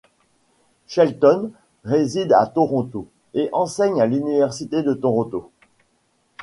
Shelton 0.87 1.51
réside 1.83 2.33
à 2.33 2.47
Toronto 2.47 3.07
et 3.35 3.49
enseigne 3.53 4.01
à 4.01 4.07
l'université 4.07 4.81
de 4.81 4.95
Toronto. 4.95 5.51